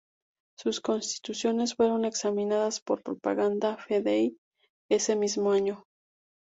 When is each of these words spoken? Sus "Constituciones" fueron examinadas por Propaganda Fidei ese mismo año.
Sus 0.57 0.81
"Constituciones" 0.81 1.75
fueron 1.75 2.05
examinadas 2.05 2.79
por 2.81 3.03
Propaganda 3.03 3.77
Fidei 3.77 4.35
ese 4.89 5.15
mismo 5.15 5.51
año. 5.51 5.85